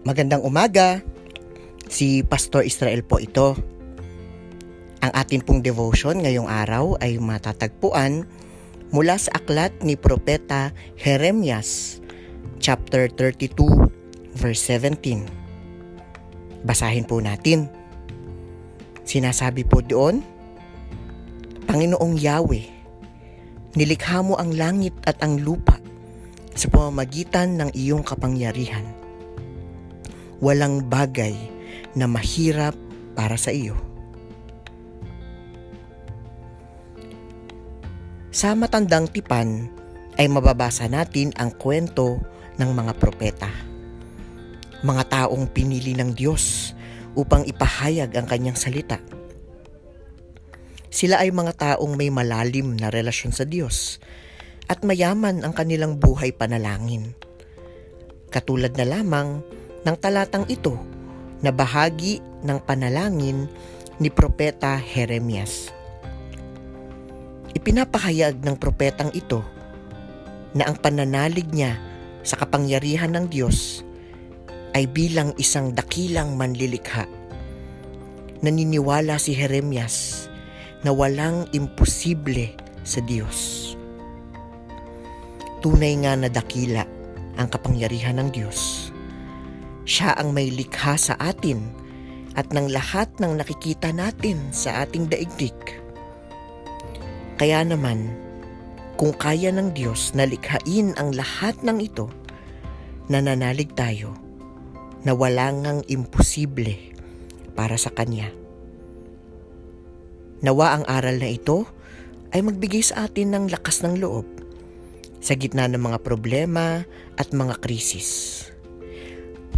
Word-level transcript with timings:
Magandang 0.00 0.40
umaga. 0.48 1.04
Si 1.84 2.24
Pastor 2.24 2.64
Israel 2.64 3.04
po 3.04 3.20
ito. 3.20 3.52
Ang 5.04 5.12
atin 5.12 5.44
pong 5.44 5.60
devotion 5.60 6.24
ngayong 6.24 6.48
araw 6.48 6.96
ay 7.04 7.20
matatagpuan 7.20 8.24
mula 8.96 9.20
sa 9.20 9.36
aklat 9.36 9.76
ni 9.84 10.00
Propeta 10.00 10.72
Jeremias, 10.96 12.00
chapter 12.64 13.12
32, 13.12 13.52
verse 14.40 14.72
17. 14.72 16.64
Basahin 16.64 17.04
po 17.04 17.20
natin. 17.20 17.68
Sinasabi 19.04 19.68
po 19.68 19.84
doon, 19.84 20.24
Panginoong 21.68 22.16
Yahweh, 22.16 22.66
nilikha 23.76 24.24
mo 24.24 24.40
ang 24.40 24.56
langit 24.56 24.96
at 25.04 25.20
ang 25.20 25.44
lupa 25.44 25.76
sa 26.56 26.72
pamamagitan 26.72 27.60
ng 27.60 27.76
iyong 27.76 28.00
kapangyarihan 28.00 28.96
walang 30.40 30.88
bagay 30.88 31.36
na 31.94 32.08
mahirap 32.08 32.72
para 33.12 33.36
sa 33.36 33.52
iyo. 33.52 33.76
Sa 38.30 38.56
matandang 38.56 39.10
tipan 39.10 39.68
ay 40.16 40.26
mababasa 40.30 40.88
natin 40.88 41.34
ang 41.36 41.52
kwento 41.52 42.16
ng 42.56 42.70
mga 42.72 42.92
propeta. 42.96 43.50
Mga 44.80 45.02
taong 45.12 45.50
pinili 45.52 45.92
ng 45.92 46.16
Diyos 46.16 46.72
upang 47.18 47.44
ipahayag 47.44 48.16
ang 48.16 48.24
kanyang 48.24 48.56
salita. 48.56 48.96
Sila 50.90 51.20
ay 51.22 51.30
mga 51.30 51.52
taong 51.58 51.94
may 51.94 52.08
malalim 52.08 52.74
na 52.80 52.88
relasyon 52.88 53.34
sa 53.34 53.44
Diyos 53.44 54.00
at 54.70 54.86
mayaman 54.86 55.42
ang 55.42 55.52
kanilang 55.54 55.98
buhay 55.98 56.30
panalangin. 56.30 57.14
Katulad 58.30 58.78
na 58.78 58.86
lamang 58.86 59.42
ng 59.80 59.96
talatang 59.96 60.44
ito 60.52 60.76
na 61.40 61.48
bahagi 61.48 62.20
ng 62.44 62.58
panalangin 62.60 63.48
ni 63.96 64.12
Propeta 64.12 64.76
Jeremias. 64.76 65.72
Ipinapahayag 67.56 68.40
ng 68.40 68.56
propetang 68.60 69.12
ito 69.16 69.40
na 70.52 70.68
ang 70.68 70.76
pananalig 70.76 71.48
niya 71.52 71.80
sa 72.20 72.36
kapangyarihan 72.36 73.12
ng 73.16 73.26
Diyos 73.32 73.80
ay 74.76 74.84
bilang 74.88 75.32
isang 75.40 75.72
dakilang 75.72 76.36
manlilikha. 76.36 77.08
Naniniwala 78.40 79.20
si 79.20 79.36
Jeremias 79.36 80.28
na 80.80 80.92
walang 80.92 81.48
imposible 81.52 82.56
sa 82.84 83.04
Diyos. 83.04 83.72
Tunay 85.60 85.92
nga 86.00 86.16
na 86.16 86.32
dakila 86.32 86.88
ang 87.36 87.48
kapangyarihan 87.52 88.16
ng 88.16 88.28
Diyos 88.32 88.90
siya 89.90 90.14
ang 90.14 90.30
may 90.30 90.54
likha 90.54 90.94
sa 90.94 91.18
atin 91.18 91.66
at 92.38 92.54
ng 92.54 92.70
lahat 92.70 93.10
ng 93.18 93.42
nakikita 93.42 93.90
natin 93.90 94.38
sa 94.54 94.86
ating 94.86 95.10
daigdig. 95.10 95.58
Kaya 97.34 97.66
naman, 97.66 98.14
kung 98.94 99.10
kaya 99.10 99.50
ng 99.50 99.74
Diyos 99.74 100.14
na 100.14 100.30
likhain 100.30 100.94
ang 100.94 101.10
lahat 101.10 101.58
ng 101.66 101.82
ito, 101.82 102.06
nananalig 103.10 103.74
tayo 103.74 104.14
na 105.02 105.10
wala 105.10 105.50
ngang 105.50 105.82
imposible 105.90 106.94
para 107.58 107.74
sa 107.74 107.90
Kanya. 107.90 108.30
Nawa 110.46 110.78
ang 110.78 110.84
aral 110.86 111.18
na 111.18 111.34
ito 111.34 111.66
ay 112.30 112.46
magbigay 112.46 112.86
sa 112.86 113.10
atin 113.10 113.34
ng 113.34 113.44
lakas 113.50 113.82
ng 113.82 113.98
loob 113.98 114.28
sa 115.18 115.34
gitna 115.34 115.66
ng 115.66 115.82
mga 115.82 115.98
problema 116.00 116.86
at 117.18 117.34
mga 117.34 117.58
krisis 117.58 118.40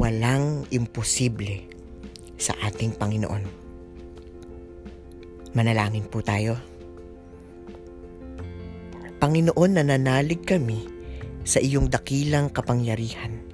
walang 0.00 0.64
imposible 0.72 1.60
sa 2.40 2.56
ating 2.64 2.96
Panginoon. 2.96 3.44
Manalangin 5.52 6.08
po 6.08 6.24
tayo. 6.24 6.56
Panginoon, 9.20 9.76
nananalig 9.76 10.40
kami 10.48 10.88
sa 11.44 11.60
iyong 11.60 11.92
dakilang 11.92 12.48
kapangyarihan. 12.48 13.44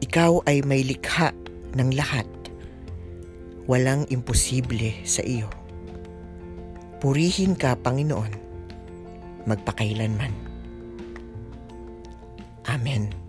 Ikaw 0.00 0.48
ay 0.48 0.64
may 0.64 0.80
likha 0.80 1.36
ng 1.76 1.92
lahat. 1.92 2.24
Walang 3.68 4.08
imposible 4.08 4.96
sa 5.04 5.20
iyo. 5.20 5.52
Purihin 7.04 7.52
ka, 7.52 7.76
Panginoon, 7.76 8.32
magpakailanman. 9.44 10.32
Amen. 12.64 13.25